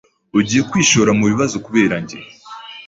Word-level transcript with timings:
Ugiye 0.37 0.61
kwishora 0.69 1.11
mubibazo 1.19 1.55
kubera 1.65 1.95
njye? 2.03 2.19